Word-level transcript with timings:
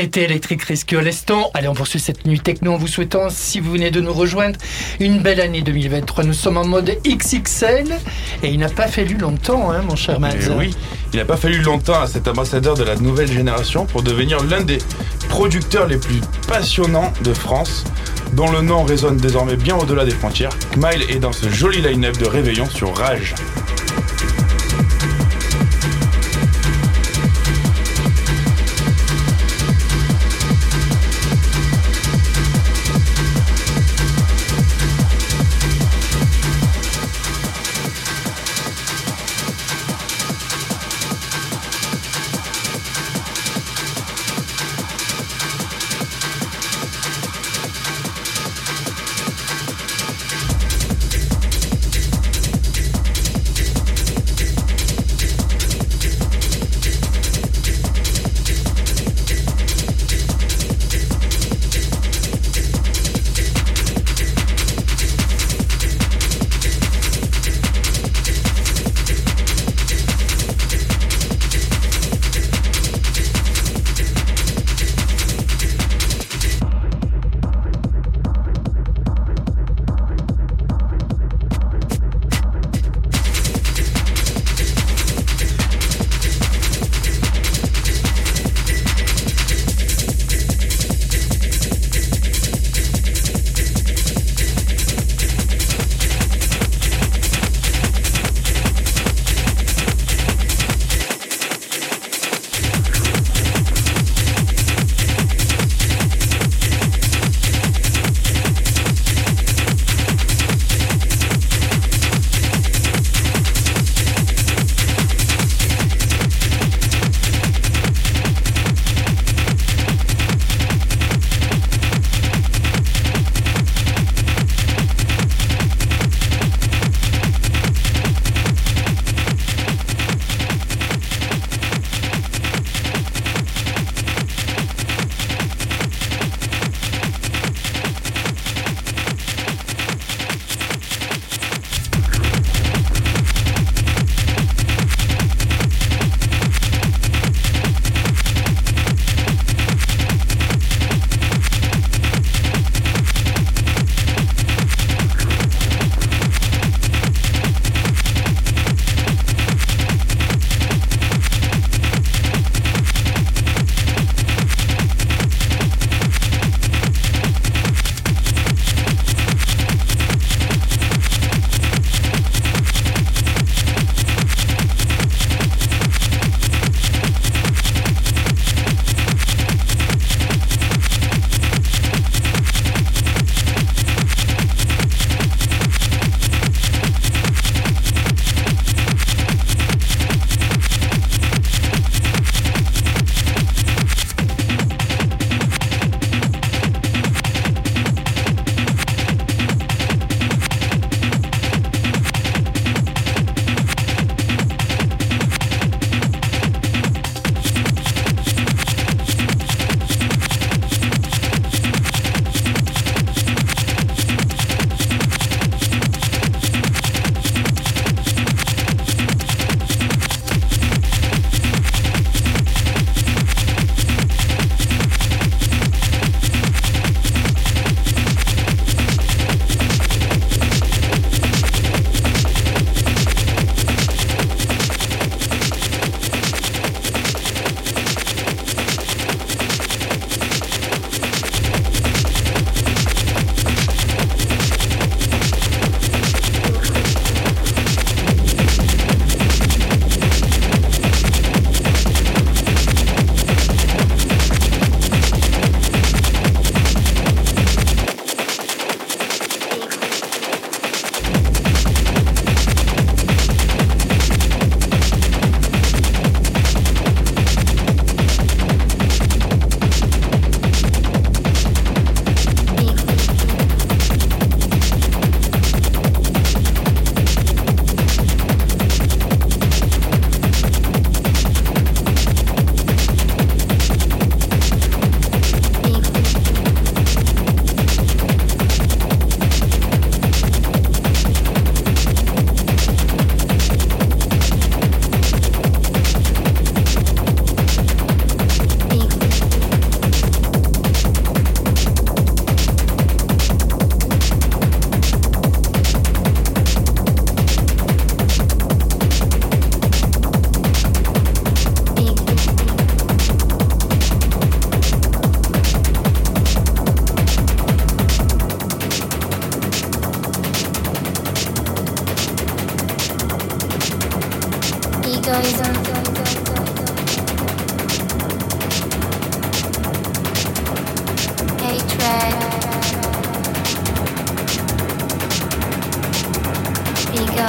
C'était 0.00 0.22
Electric 0.22 0.62
Rescue. 0.62 0.96
Allez, 1.54 1.66
on 1.66 1.74
poursuit 1.74 1.98
cette 1.98 2.24
nuit 2.24 2.38
techno 2.38 2.74
en 2.74 2.76
vous 2.76 2.86
souhaitant, 2.86 3.30
si 3.30 3.58
vous 3.58 3.72
venez 3.72 3.90
de 3.90 4.00
nous 4.00 4.12
rejoindre, 4.12 4.56
une 5.00 5.18
belle 5.18 5.40
année 5.40 5.60
2023. 5.60 6.22
Nous 6.22 6.34
sommes 6.34 6.56
en 6.56 6.64
mode 6.64 6.96
XXL 7.04 7.98
et 8.44 8.48
il 8.48 8.60
n'a 8.60 8.68
pas 8.68 8.86
fallu 8.86 9.16
longtemps, 9.16 9.72
hein, 9.72 9.82
mon 9.82 9.96
cher. 9.96 10.20
Eh 10.22 10.50
oui, 10.52 10.70
il 11.12 11.18
n'a 11.18 11.24
pas 11.24 11.36
fallu 11.36 11.58
longtemps 11.62 12.00
à 12.00 12.06
cet 12.06 12.28
ambassadeur 12.28 12.76
de 12.76 12.84
la 12.84 12.94
nouvelle 12.94 13.26
génération 13.26 13.86
pour 13.86 14.04
devenir 14.04 14.40
l'un 14.44 14.60
des 14.60 14.78
producteurs 15.28 15.88
les 15.88 15.96
plus 15.96 16.20
passionnants 16.46 17.12
de 17.24 17.34
France, 17.34 17.82
dont 18.34 18.52
le 18.52 18.60
nom 18.60 18.84
résonne 18.84 19.16
désormais 19.16 19.56
bien 19.56 19.74
au-delà 19.74 20.04
des 20.04 20.12
frontières. 20.12 20.56
Kmile 20.74 21.10
est 21.10 21.18
dans 21.18 21.32
ce 21.32 21.48
joli 21.48 21.80
line-up 21.82 22.16
de 22.18 22.26
réveillon 22.26 22.70
sur 22.70 22.96
Rage. 22.96 23.34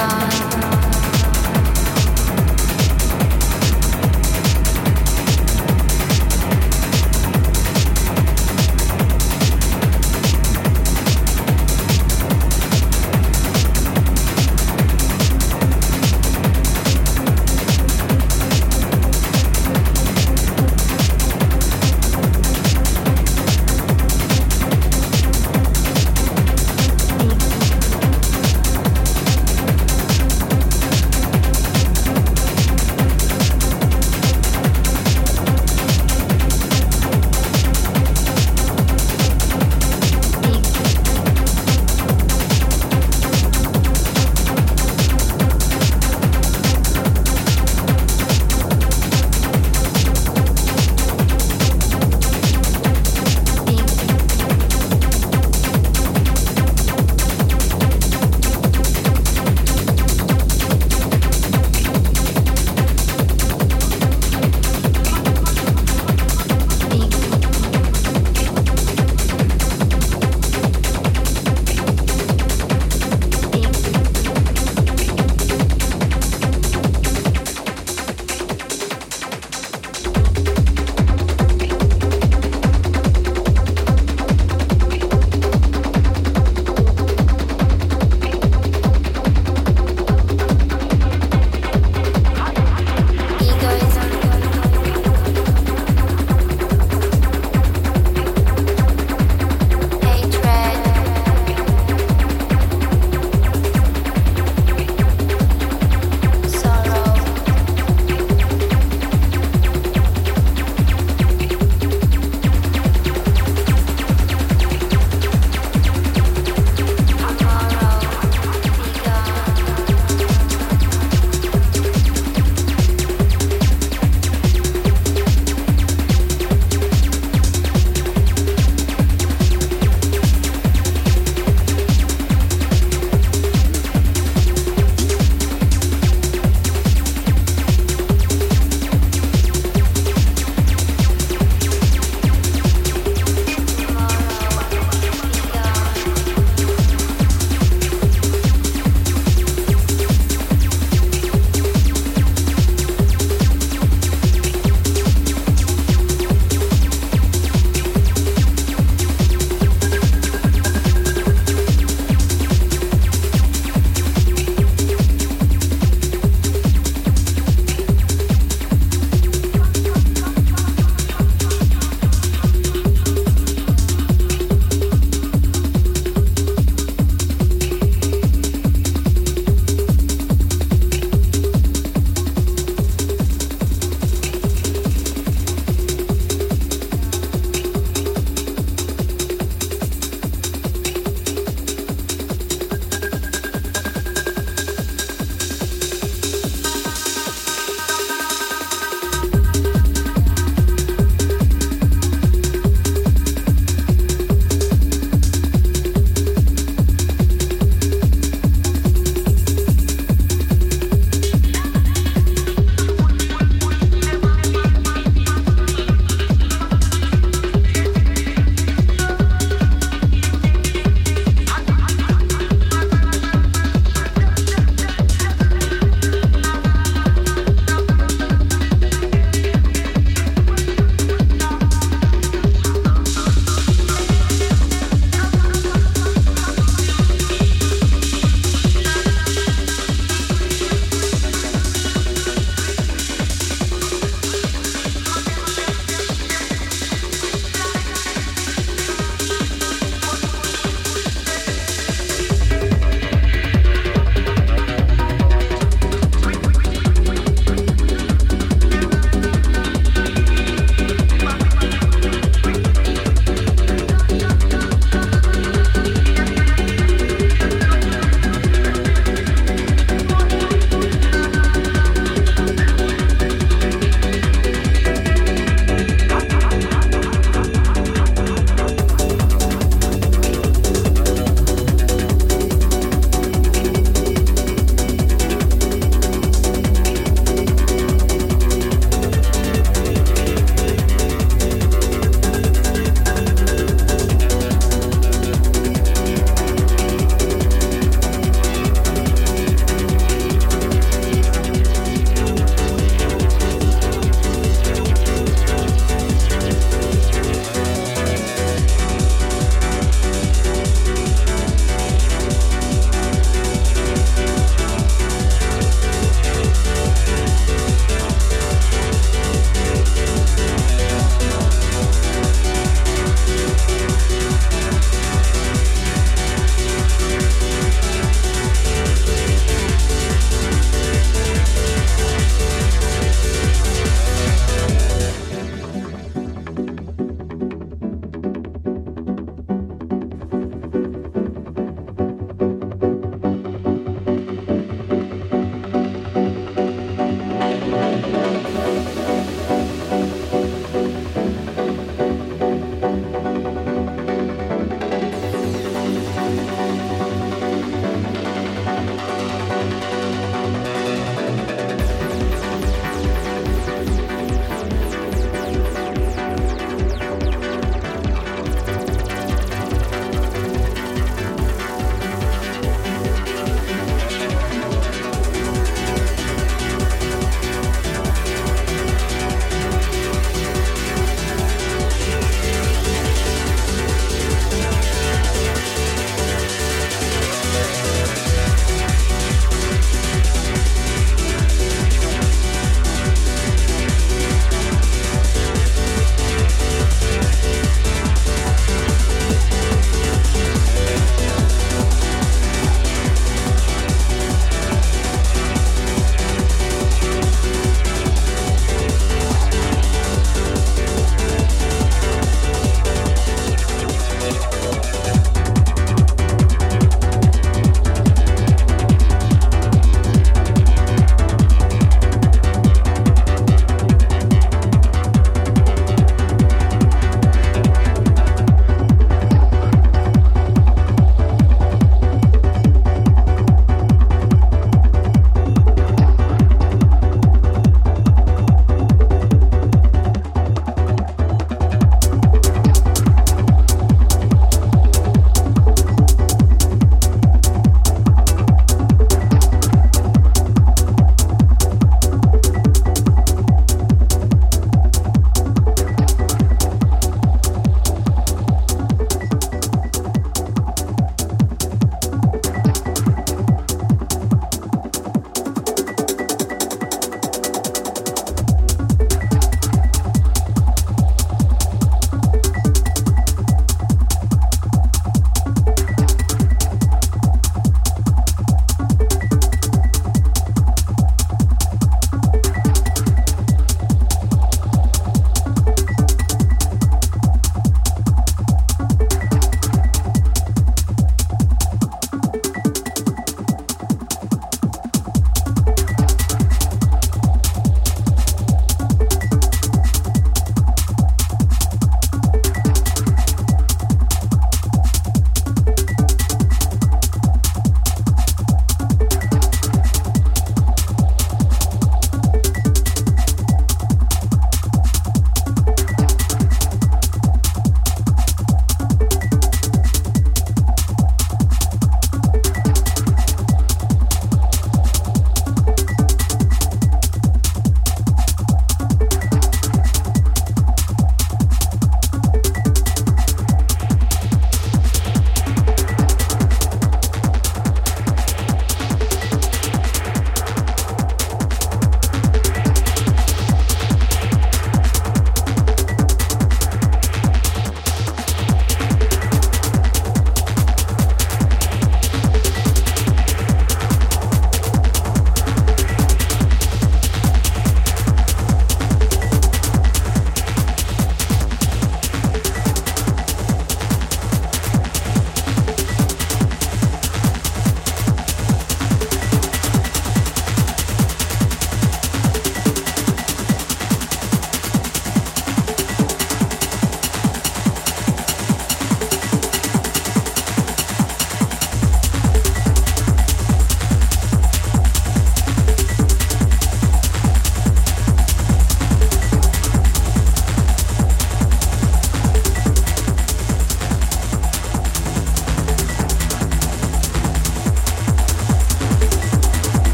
time 0.00 0.79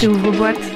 C'est 0.00 0.06
ouvre-boîte. 0.06 0.69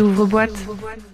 Rage. 0.00 0.10
Ouvre 0.10 0.26
boîte. 0.26 1.07